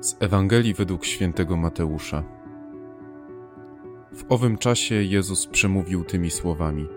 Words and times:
Z 0.00 0.16
Ewangelii 0.20 0.74
według 0.74 1.04
świętego 1.04 1.56
Mateusza. 1.56 2.22
W 4.12 4.24
owym 4.28 4.58
czasie 4.58 4.94
Jezus 4.94 5.46
przemówił 5.46 6.04
tymi 6.04 6.30
słowami: 6.30 6.88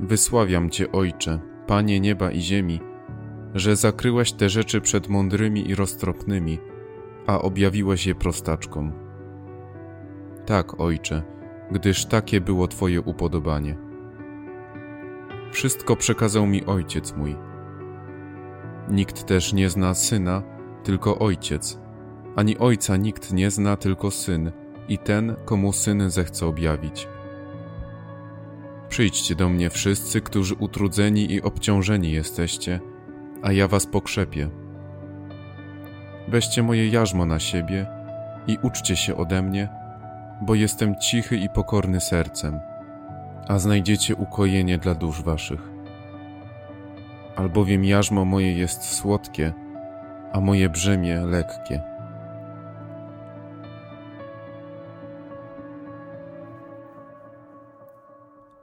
Wysławiam 0.00 0.70
Cię, 0.70 0.92
Ojcze, 0.92 1.40
Panie 1.66 2.00
nieba 2.00 2.30
i 2.30 2.40
ziemi, 2.40 2.80
że 3.54 3.76
zakryłeś 3.76 4.32
te 4.32 4.48
rzeczy 4.48 4.80
przed 4.80 5.08
mądrymi 5.08 5.68
i 5.68 5.74
roztropnymi, 5.74 6.58
a 7.26 7.38
objawiłeś 7.38 8.06
je 8.06 8.14
prostaczkom. 8.14 8.92
Tak, 10.46 10.80
Ojcze, 10.80 11.22
gdyż 11.72 12.06
takie 12.06 12.40
było 12.40 12.68
Twoje 12.68 13.00
upodobanie. 13.00 13.76
Wszystko 15.52 15.96
przekazał 15.96 16.46
mi 16.46 16.64
Ojciec 16.64 17.16
mój. 17.16 17.36
Nikt 18.90 19.24
też 19.26 19.52
nie 19.52 19.70
zna 19.70 19.94
Syna, 19.94 20.53
tylko 20.84 21.18
Ojciec, 21.18 21.78
ani 22.36 22.58
Ojca 22.58 22.96
nikt 22.96 23.32
nie 23.32 23.50
zna, 23.50 23.76
tylko 23.76 24.10
Syn 24.10 24.52
i 24.88 24.98
ten, 24.98 25.36
komu 25.44 25.72
Syn 25.72 26.10
zechce 26.10 26.46
objawić. 26.46 27.08
Przyjdźcie 28.88 29.34
do 29.34 29.48
mnie 29.48 29.70
wszyscy, 29.70 30.20
którzy 30.20 30.54
utrudzeni 30.54 31.32
i 31.32 31.42
obciążeni 31.42 32.12
jesteście, 32.12 32.80
a 33.42 33.52
ja 33.52 33.68
was 33.68 33.86
pokrzepię. 33.86 34.48
Weźcie 36.28 36.62
moje 36.62 36.88
jarzmo 36.88 37.26
na 37.26 37.38
siebie 37.38 37.86
i 38.46 38.58
uczcie 38.62 38.96
się 38.96 39.16
ode 39.16 39.42
mnie, 39.42 39.68
bo 40.42 40.54
jestem 40.54 40.94
cichy 40.98 41.36
i 41.36 41.48
pokorny 41.48 42.00
sercem, 42.00 42.60
a 43.48 43.58
znajdziecie 43.58 44.16
ukojenie 44.16 44.78
dla 44.78 44.94
dusz 44.94 45.22
waszych. 45.22 45.70
Albowiem 47.36 47.84
jarzmo 47.84 48.24
moje 48.24 48.58
jest 48.58 48.82
słodkie, 48.82 49.52
a 50.34 50.40
moje 50.40 50.68
brzemię 50.68 51.20
lekkie. 51.26 51.82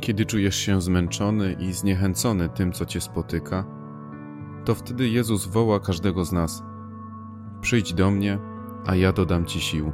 Kiedy 0.00 0.26
czujesz 0.26 0.56
się 0.56 0.82
zmęczony 0.82 1.52
i 1.52 1.72
zniechęcony 1.72 2.48
tym, 2.48 2.72
co 2.72 2.86
cię 2.86 3.00
spotyka, 3.00 3.64
to 4.64 4.74
wtedy 4.74 5.08
Jezus 5.08 5.46
woła 5.46 5.80
każdego 5.80 6.24
z 6.24 6.32
nas: 6.32 6.62
Przyjdź 7.60 7.94
do 7.94 8.10
mnie, 8.10 8.38
a 8.86 8.94
ja 8.94 9.12
dodam 9.12 9.44
ci 9.44 9.60
sił. 9.60 9.92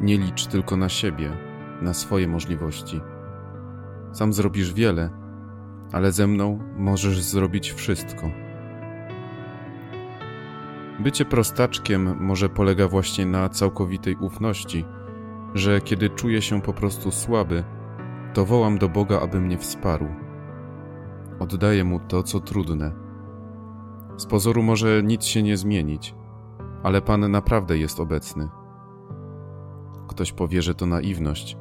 Nie 0.00 0.18
licz 0.18 0.46
tylko 0.46 0.76
na 0.76 0.88
siebie, 0.88 1.32
na 1.82 1.94
swoje 1.94 2.28
możliwości. 2.28 3.00
Sam 4.12 4.32
zrobisz 4.32 4.72
wiele, 4.72 5.10
ale 5.92 6.12
ze 6.12 6.26
mną 6.26 6.58
możesz 6.76 7.20
zrobić 7.20 7.72
wszystko. 7.72 8.39
Bycie 11.02 11.24
prostaczkiem 11.24 12.16
może 12.20 12.48
polega 12.48 12.88
właśnie 12.88 13.26
na 13.26 13.48
całkowitej 13.48 14.16
ufności, 14.16 14.84
że 15.54 15.80
kiedy 15.80 16.10
czuję 16.10 16.42
się 16.42 16.62
po 16.62 16.72
prostu 16.72 17.10
słaby, 17.10 17.64
to 18.34 18.44
wołam 18.44 18.78
do 18.78 18.88
Boga, 18.88 19.20
aby 19.20 19.40
mnie 19.40 19.58
wsparł. 19.58 20.06
Oddaję 21.38 21.84
mu 21.84 22.00
to, 22.00 22.22
co 22.22 22.40
trudne. 22.40 22.92
Z 24.16 24.26
pozoru 24.26 24.62
może 24.62 25.02
nic 25.02 25.24
się 25.24 25.42
nie 25.42 25.56
zmienić, 25.56 26.14
ale 26.82 27.02
Pan 27.02 27.30
naprawdę 27.30 27.78
jest 27.78 28.00
obecny. 28.00 28.48
Ktoś 30.08 30.32
powie, 30.32 30.62
że 30.62 30.74
to 30.74 30.86
naiwność, 30.86 31.56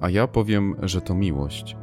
a 0.00 0.10
ja 0.10 0.26
powiem, 0.26 0.74
że 0.82 1.00
to 1.00 1.14
miłość. 1.14 1.76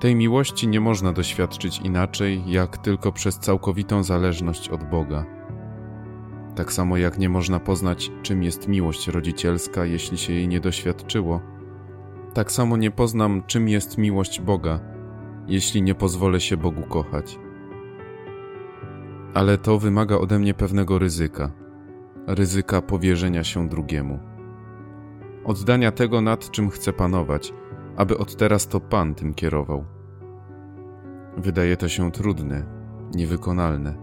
Tej 0.00 0.14
miłości 0.14 0.68
nie 0.68 0.80
można 0.80 1.12
doświadczyć 1.12 1.80
inaczej, 1.80 2.42
jak 2.46 2.78
tylko 2.78 3.12
przez 3.12 3.38
całkowitą 3.38 4.02
zależność 4.02 4.68
od 4.68 4.84
Boga. 4.84 5.26
Tak 6.54 6.72
samo 6.72 6.96
jak 6.96 7.18
nie 7.18 7.28
można 7.28 7.60
poznać, 7.60 8.10
czym 8.22 8.42
jest 8.42 8.68
miłość 8.68 9.08
rodzicielska, 9.08 9.84
jeśli 9.84 10.18
się 10.18 10.32
jej 10.32 10.48
nie 10.48 10.60
doświadczyło, 10.60 11.40
tak 12.34 12.52
samo 12.52 12.76
nie 12.76 12.90
poznam, 12.90 13.42
czym 13.46 13.68
jest 13.68 13.98
miłość 13.98 14.40
Boga, 14.40 14.80
jeśli 15.46 15.82
nie 15.82 15.94
pozwolę 15.94 16.40
się 16.40 16.56
Bogu 16.56 16.82
kochać. 16.82 17.38
Ale 19.34 19.58
to 19.58 19.78
wymaga 19.78 20.16
ode 20.16 20.38
mnie 20.38 20.54
pewnego 20.54 20.98
ryzyka 20.98 21.66
ryzyka 22.26 22.82
powierzenia 22.82 23.44
się 23.44 23.68
drugiemu. 23.68 24.18
Oddania 25.44 25.92
tego, 25.92 26.20
nad 26.20 26.50
czym 26.50 26.70
chcę 26.70 26.92
panować, 26.92 27.54
aby 27.96 28.18
od 28.18 28.36
teraz 28.36 28.68
to 28.68 28.80
Pan 28.80 29.14
tym 29.14 29.34
kierował. 29.34 29.84
Wydaje 31.36 31.76
to 31.76 31.88
się 31.88 32.12
trudne, 32.12 32.64
niewykonalne. 33.14 33.94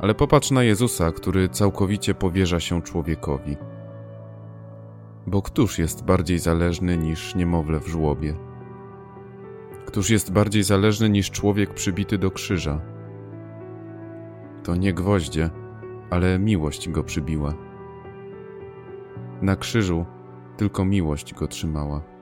Ale 0.00 0.14
popatrz 0.14 0.50
na 0.50 0.62
Jezusa, 0.62 1.12
który 1.12 1.48
całkowicie 1.48 2.14
powierza 2.14 2.60
się 2.60 2.82
człowiekowi. 2.82 3.56
Bo 5.26 5.42
któż 5.42 5.78
jest 5.78 6.04
bardziej 6.04 6.38
zależny 6.38 6.96
niż 6.96 7.34
niemowlę 7.34 7.80
w 7.80 7.86
żłobie? 7.86 8.34
Któż 9.86 10.10
jest 10.10 10.32
bardziej 10.32 10.62
zależny 10.62 11.10
niż 11.10 11.30
człowiek 11.30 11.74
przybity 11.74 12.18
do 12.18 12.30
krzyża? 12.30 12.80
To 14.62 14.76
nie 14.76 14.94
gwoździe, 14.94 15.50
ale 16.10 16.38
miłość 16.38 16.88
go 16.88 17.04
przybiła. 17.04 17.54
Na 19.42 19.56
krzyżu 19.56 20.06
tylko 20.56 20.84
miłość 20.84 21.34
go 21.34 21.48
trzymała. 21.48 22.13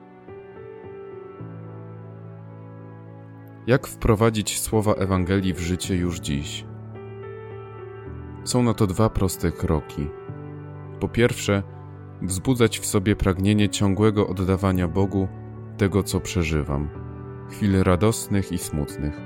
Jak 3.67 3.87
wprowadzić 3.87 4.59
słowa 4.59 4.93
Ewangelii 4.93 5.53
w 5.53 5.59
życie 5.59 5.95
już 5.95 6.19
dziś? 6.19 6.65
Są 8.43 8.63
na 8.63 8.73
to 8.73 8.87
dwa 8.87 9.09
proste 9.09 9.51
kroki. 9.51 10.07
Po 10.99 11.07
pierwsze, 11.07 11.63
wzbudzać 12.21 12.79
w 12.79 12.85
sobie 12.85 13.15
pragnienie 13.15 13.69
ciągłego 13.69 14.27
oddawania 14.27 14.87
Bogu 14.87 15.27
tego, 15.77 16.03
co 16.03 16.19
przeżywam, 16.19 16.89
chwil 17.49 17.83
radosnych 17.83 18.51
i 18.51 18.57
smutnych. 18.57 19.21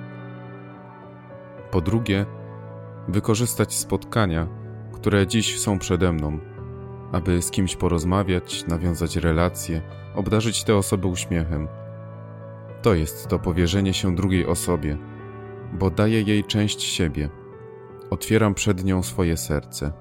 Po 1.72 1.82
drugie, 1.82 2.26
wykorzystać 3.08 3.74
spotkania, 3.74 4.48
które 4.94 5.28
dziś 5.28 5.60
są 5.60 5.80
przede 5.80 6.12
mną, 6.12 6.40
aby 7.12 7.42
z 7.42 7.52
kimś 7.52 7.76
porozmawiać, 7.76 8.68
nawiązać 8.68 9.16
relacje, 9.16 9.82
obdarzyć 10.16 10.64
tę 10.64 10.76
osobę 10.76 11.08
uśmiechem 11.08 11.68
to 12.88 12.94
jest 12.94 13.28
to 13.28 13.40
powierzenie 13.40 13.94
się 13.94 14.16
drugiej 14.16 14.46
osobie, 14.46 14.98
bo 15.74 15.90
daję 15.90 16.22
jej 16.22 16.44
część 16.44 16.82
siebie. 16.82 17.30
Otwieram 18.10 18.54
przed 18.54 18.84
nią 18.84 19.04
swoje 19.04 19.38
serce. 19.38 19.94